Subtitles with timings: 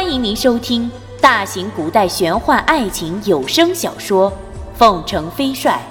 [0.00, 0.88] 欢迎您收听
[1.20, 4.30] 大型古代玄幻爱情有声小说
[4.76, 5.82] 《凤城飞帅》，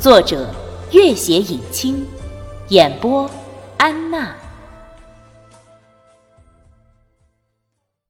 [0.00, 0.54] 作者：
[0.92, 2.06] 月写影清，
[2.68, 3.28] 演播：
[3.76, 4.36] 安娜。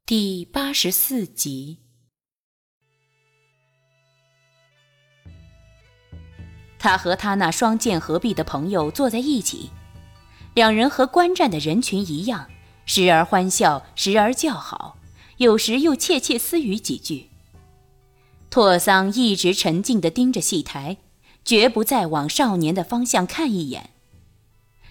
[0.04, 1.78] 第八十四集。
[6.78, 9.70] 他和他那双剑合璧的朋友坐在一起，
[10.52, 12.46] 两人和观战的人群一样。
[12.84, 14.97] 时而欢笑，时而叫好，
[15.38, 17.28] 有时又窃窃私语几句。
[18.50, 20.96] 拓桑一直沉静地盯着戏台，
[21.44, 23.90] 绝不再往少年的方向看一眼。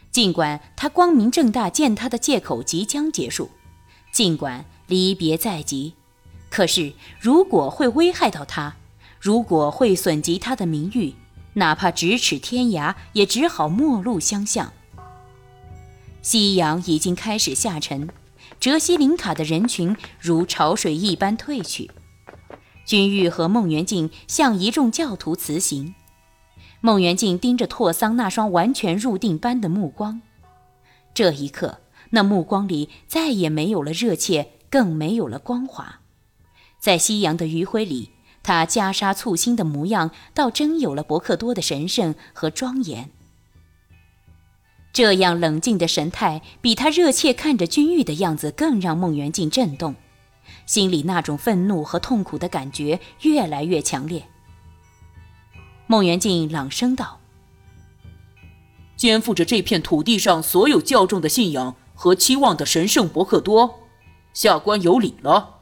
[0.10, 3.52] 尽管他光明正大见他的借口即将结束，
[4.12, 5.94] 尽管离别在即，
[6.50, 8.78] 可是如果会危害到他，
[9.20, 11.14] 如果会损及他的名誉，
[11.56, 14.72] 哪怕咫尺天涯，也只好陌路相向。
[16.22, 18.10] 夕阳已经开始下沉，
[18.60, 21.92] 哲西林卡的人群如潮水一般退去。
[22.86, 25.94] 君玉和孟元敬向一众教徒辞行。
[26.80, 30.22] 孟元敬盯着拓桑那双完全入定般的目光，
[31.14, 31.80] 这一刻，
[32.12, 36.02] 那目光里再也没有了热切，更没有了光华。
[36.80, 38.12] 在夕阳的余晖里，
[38.44, 43.10] 他袈裟簇新的模样，倒真有了伯克多的神圣和庄严。
[44.98, 49.94] 这样冷静的神态，比他热切看着君玉的样子更让孟元敬震动，
[50.66, 54.28] 心里那种愤怒和痛苦的感觉越来越强烈。
[55.86, 57.20] 孟元敬朗声道
[58.98, 63.82] ：“肩负着这片土地上所有教众的信仰和期望的神圣伯克多，
[64.34, 65.60] 下官有礼了。”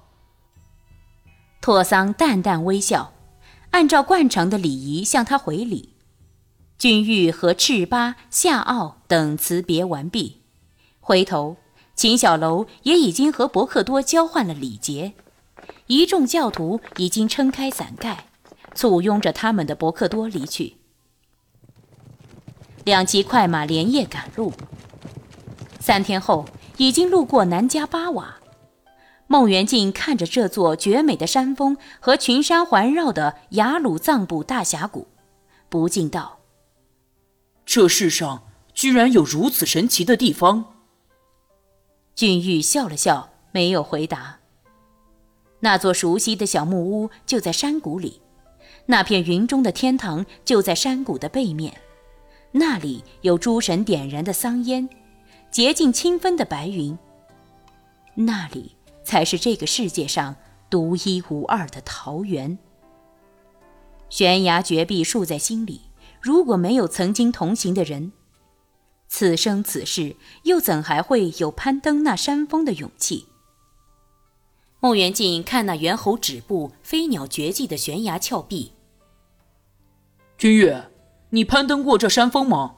[1.60, 3.12] 拓桑淡淡微笑，
[3.72, 5.95] 按照惯常的礼仪向他回礼。
[6.78, 10.42] 君玉和赤巴、夏奥等辞别完毕，
[11.00, 11.56] 回头，
[11.96, 15.14] 秦小楼也已经和伯克多交换了礼节，
[15.88, 18.28] 一众教徒已经撑开伞盖，
[18.74, 20.76] 簇拥着他们的伯克多离去。
[22.84, 24.52] 两骑快马连夜赶路，
[25.80, 28.36] 三天后已经路过南迦巴瓦。
[29.28, 35.08] 孟元敬看着这座绝美的山峰和群山环绕的雅鲁藏布大峡谷，
[35.70, 36.40] 不禁道。
[37.66, 40.76] 这世上居然有如此神奇的地方。
[42.14, 44.40] 俊玉笑了笑，没有回答。
[45.62, 48.22] 那座熟悉的小木屋就在山谷里，
[48.86, 51.82] 那片云中的天堂就在山谷的背面，
[52.52, 54.88] 那里有诸神点燃的桑烟，
[55.50, 56.98] 洁净清芬的白云。
[58.14, 60.36] 那里才是这个世界上
[60.70, 62.58] 独一无二的桃源。
[64.10, 65.82] 悬崖绝壁竖在心里。
[66.26, 68.12] 如果没有曾经同行的人，
[69.08, 73.28] 此生此世又怎还会有攀登那山峰的勇气？
[74.80, 78.72] 穆元敬看那猿猴止步、飞鸟绝迹的悬崖峭壁。
[80.36, 80.90] 君越，
[81.30, 82.78] 你攀登过这山峰吗？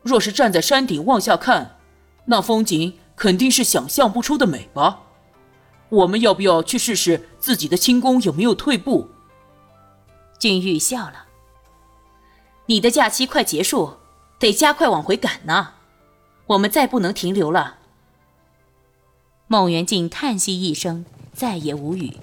[0.00, 1.76] 若是站在山顶往下看，
[2.24, 5.02] 那风景肯定是想象不出的美吧？
[5.90, 9.10] 我们要不要去试试自己的轻功有没有退步？
[10.38, 11.26] 君玉笑了。
[12.66, 13.94] 你的假期快结束，
[14.38, 15.74] 得加快往回赶呢。
[16.46, 17.78] 我们再不能停留了。
[19.46, 22.16] 孟元敬叹息一声，再也无语。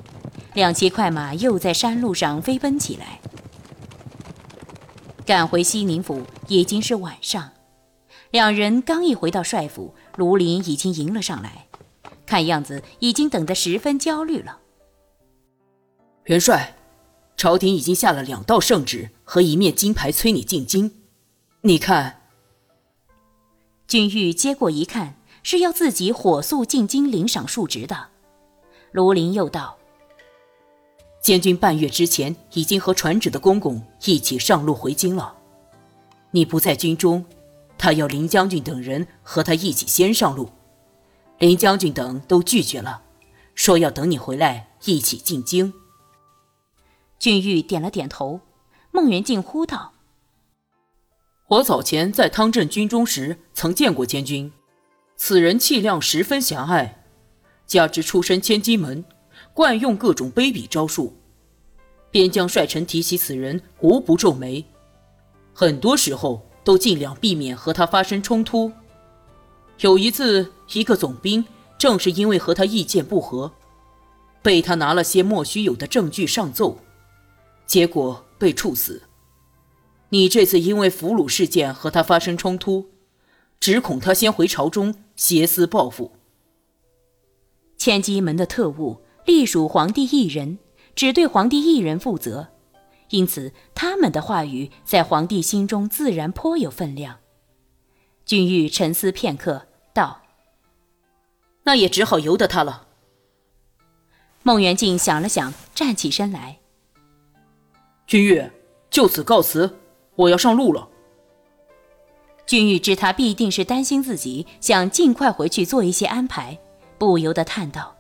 [0.54, 3.20] 两骑快马又在山路上飞奔起来。
[5.26, 7.52] 赶回西宁府已经是晚上，
[8.32, 11.68] 两人刚一回到帅府，卢林已经迎了上来，
[12.26, 14.58] 看样子已经等得十分焦虑了。
[16.24, 16.76] 元帅。
[17.40, 20.92] 朝廷已经下了两道圣旨和一面金牌，催你进京。
[21.62, 22.24] 你看，
[23.88, 28.10] 君玉接过一看，是要自己火速进京领赏述职的。
[28.92, 29.78] 卢林又道
[31.24, 35.34] ：“监军半月之前已经和传旨的公公一起上路回京了。
[36.32, 37.26] 你不在军中，
[37.78, 40.50] 他要林将军等人和他一起先上路。
[41.38, 43.02] 林将军等都拒绝了，
[43.56, 45.74] 说要等你回来一起进京。”
[47.20, 48.40] 俊玉点了点头，
[48.92, 49.92] 孟元敬呼道
[51.50, 54.50] ：“我早前在汤镇军中时曾见过监军，
[55.18, 57.04] 此人气量十分狭隘，
[57.68, 59.04] 加之出身千机门，
[59.54, 61.14] 惯用各种卑鄙招数。
[62.10, 64.64] 边疆帅臣提起此人，无不皱眉，
[65.54, 68.72] 很多时候都尽量避免和他发生冲突。
[69.80, 71.44] 有一次，一个总兵
[71.78, 73.52] 正是因为和他意见不合，
[74.42, 76.80] 被他拿了些莫须有的证据上奏。”
[77.70, 79.04] 结果被处死。
[80.10, 82.90] 你这次因为俘虏事件和他发生冲突，
[83.60, 86.14] 只恐他先回朝中挟私报复。
[87.78, 90.58] 千机门的特务隶属皇帝一人，
[90.96, 92.48] 只对皇帝一人负责，
[93.10, 97.20] 因此他们的话语在皇帝心中自然颇有分量。
[98.26, 100.24] 君玉沉思片刻，道
[101.66, 102.88] ：“那也只好由得他了。”
[104.42, 106.60] 孟元敬想了想，站起身来
[108.10, 108.44] ：“君玉，
[108.90, 109.78] 就此告辞，
[110.16, 110.90] 我要上路了。”
[112.48, 116.58] 君玉知他必定是担心自己，想尽快回去做一些安排，
[116.98, 117.96] 不由得叹道：“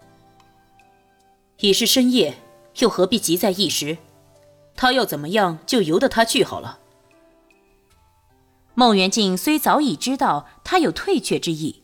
[1.61, 2.35] 已是深夜，
[2.79, 3.99] 又何必急在一时？
[4.75, 6.79] 他要怎么样，就由得他去好了。”
[8.73, 11.83] 孟元敬虽早已知道他有退却之意，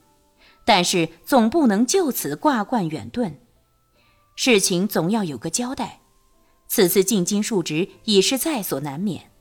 [0.66, 3.36] 但是总不能就此挂冠远遁，
[4.36, 6.00] 事情总要有个交代。
[6.67, 9.31] 此次进京述职已是在所难免。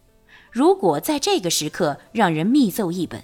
[0.53, 3.23] 如果在这个时刻让人密奏一本，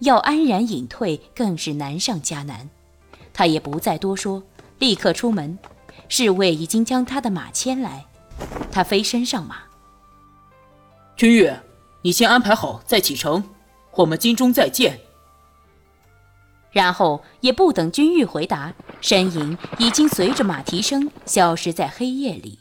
[0.00, 2.68] 要安然隐退更是难上加难。
[3.32, 4.42] 他也不再多说，
[4.78, 5.58] 立刻出门。
[6.08, 8.06] 侍卫已经将他的马牵来，
[8.70, 9.60] 他飞身上马。
[11.16, 11.50] 君玉，
[12.02, 13.42] 你先安排好再启程，
[13.92, 15.00] 我们京中再见。
[16.70, 22.58] 然后也不等君玉回答，身影已经随着马蹄声消失在黑夜里。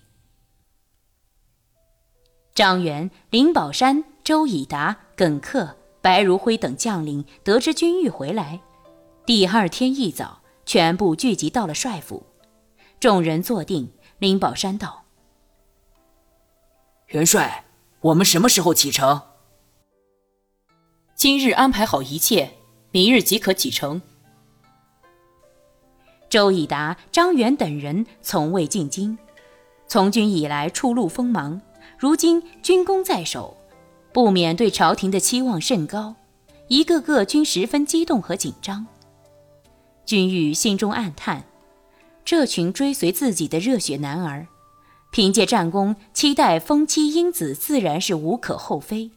[2.56, 8.62] 张元、林宝山、周以达、耿克、白如辉等将领得知军玉回来，
[9.26, 12.26] 第二天一早全部聚集到了帅府。
[12.98, 15.04] 众人坐定，林宝山道
[17.12, 17.66] ：“元帅，
[18.00, 19.22] 我们什么时候启程
[21.14, 22.54] ？”“今日安排好一切，
[22.92, 24.02] 明日即可启程。”
[26.32, 29.18] 周以达、张元等人从未进京，
[29.90, 31.62] 从军以来初露锋芒。
[31.98, 33.56] 如今军功在手，
[34.14, 36.16] 不免对朝廷的期望甚高，
[36.68, 38.86] 一个个均十分激动和紧张。
[40.06, 41.44] 君玉心中暗叹：
[42.24, 44.48] 这群追随自己的热血男儿，
[45.12, 49.12] 凭借战功期待封妻荫子，自然是无可厚非。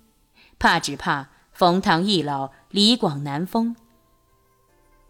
[0.59, 3.75] 怕只怕冯唐易老，李广难封。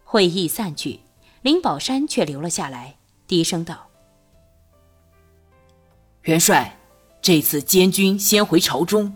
[0.03, 1.01] 会议散去，
[1.43, 3.87] 林宝山却留了下来，低声道
[6.23, 6.75] ：“元帅。”
[7.21, 9.13] 这次监军先回朝中，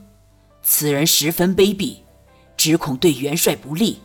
[0.62, 1.98] 此人十分卑鄙，
[2.58, 4.00] 只恐对元帅不利。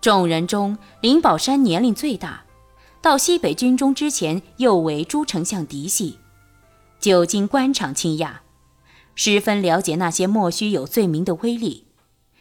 [0.00, 2.44] 众人中，林宝山年龄最大，
[3.00, 6.18] 到西北军中之前又为诸丞相嫡系，
[6.98, 8.40] 久经官场倾轧，
[9.14, 11.86] 十分了解那些莫须有罪名的威力。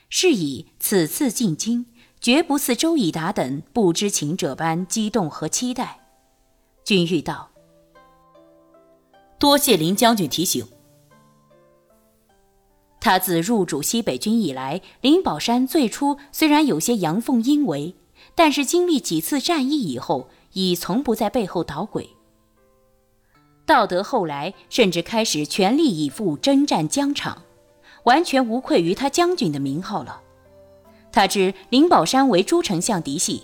[0.10, 1.86] 是以此次进京，
[2.20, 6.00] 绝不似周以达等不知情者般激动和期待。
[6.84, 7.51] 君玉道。
[9.42, 10.64] 多谢林将军提醒。
[13.00, 17.96] 他自入主西北军以来，林宝山最初虽然有些阳奉阴违，
[18.36, 22.08] 但是经历几次战役以后，已从不在背后捣鬼。
[23.66, 27.42] 道德后来甚至开始全力以赴征战疆场，
[28.04, 30.22] 完全无愧于他将军的名号了。
[31.12, 33.42] 他知林宝山为诸丞相嫡系，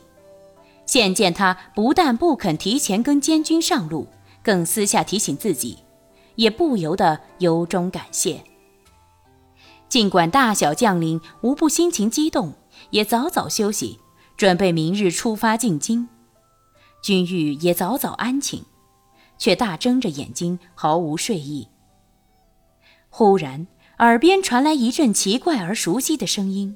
[0.86, 4.06] 现见他不但不肯提前跟监军上路，
[4.44, 5.80] 更私下提醒自己。
[6.38, 8.42] 也不由得由衷感谢。
[9.90, 12.54] 尽管大小将领无不心情激动，
[12.90, 14.00] 也早早休息，
[14.36, 16.08] 准备明日出发进京。
[17.02, 18.64] 君玉也早早安寝，
[19.38, 21.68] 却大睁着眼睛，毫无睡意。
[23.10, 23.68] 忽然，
[24.00, 26.76] 耳边传来一阵奇怪而熟悉的声音。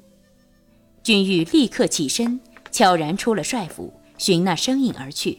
[1.02, 5.38] 君玉立刻起身，悄然出了帅府，寻那声音而去。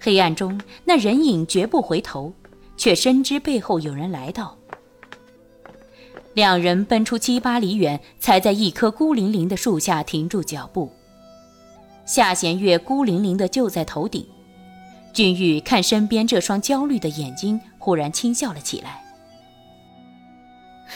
[0.00, 2.32] 黑暗中，那人影绝不回头。
[2.78, 4.56] 却深知背后有人来到，
[6.32, 10.90] 两人奔出七八里远，才在一棵孤零零的树下停住脚步。
[12.06, 14.26] 夏弦月孤零零的就在头顶，
[15.12, 19.02] 君玉看身边这双焦虑的眼睛，忽然轻笑了起来：“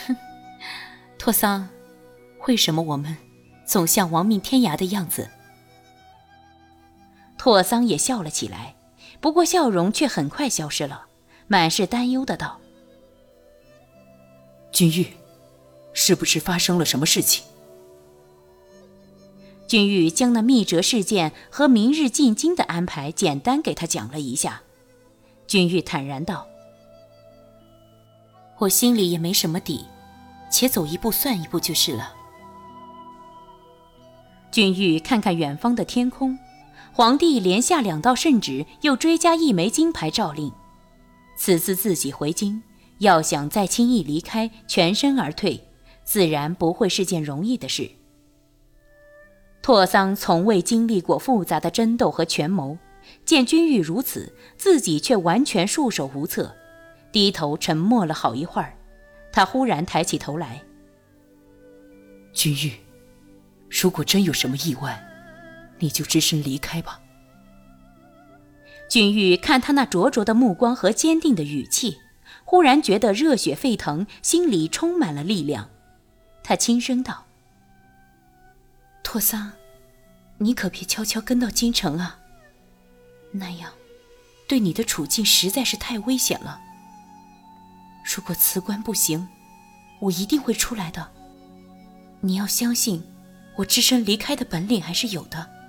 [0.06, 0.16] 哼，
[1.18, 1.68] 托桑，
[2.46, 3.14] 为什么我们
[3.66, 5.28] 总像亡命天涯的样子？”
[7.36, 8.76] 拓桑也笑了起来，
[9.20, 11.06] 不过笑容却很快消失了。
[11.52, 12.58] 满是担忧的道
[14.72, 15.08] ：“君玉，
[15.92, 17.44] 是不是发生了什么事情？”
[19.68, 24.62] 君玉将那密折事件和明日进京的安排简单给他讲了一下。
[25.46, 26.46] 君玉坦然道
[28.60, 29.84] ：“我心里也没什么底，
[30.50, 32.14] 且走一步算一步就是了。”
[34.50, 36.38] 君玉看看远方的天空，
[36.94, 40.50] 皇帝连下两道圣旨，又追加一枚金牌诏令。
[41.36, 42.62] 此次自己回京，
[42.98, 45.60] 要想再轻易离开，全身而退，
[46.04, 47.90] 自然不会是件容易的事。
[49.60, 52.78] 拓桑从未经历过复杂的争斗和权谋，
[53.24, 56.54] 见君玉如此，自己却完全束手无策，
[57.10, 58.74] 低头沉默了好一会儿。
[59.32, 60.62] 他忽然抬起头来
[62.34, 62.72] ：“君玉，
[63.70, 65.02] 如果真有什么意外，
[65.78, 67.00] 你就只身离开吧。”
[68.92, 71.96] 君玉看他那灼灼的目光和坚定的语气，
[72.44, 75.70] 忽然觉得热血沸腾，心里充满了力量。
[76.44, 77.24] 他轻声道。
[79.02, 79.52] 拓桑，
[80.36, 82.18] 你可别悄悄跟到京城啊！
[83.30, 83.72] 那样，
[84.46, 86.60] 对你的处境实在是太危险了。
[88.04, 89.26] 如果辞官不行，
[90.02, 91.10] 我一定会出来的。
[92.20, 93.02] 你要相信，
[93.56, 95.61] 我只身离开的本领还是有的。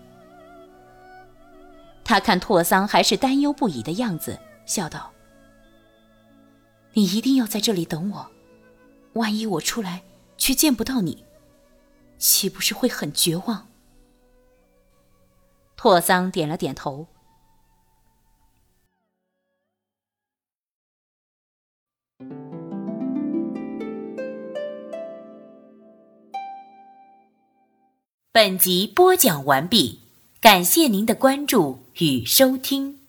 [2.03, 5.11] 他看拓桑还是担忧不已的样子，笑道
[6.93, 8.31] ：“你一定要在这里等我，
[9.13, 10.03] 万一我出来
[10.37, 11.23] 却见不到你。”
[12.19, 13.67] 岂不是会很绝望？
[15.75, 17.07] 拓桑点了点头。
[28.31, 30.02] 本集播讲完毕，
[30.43, 33.02] 感谢您的关注与收听。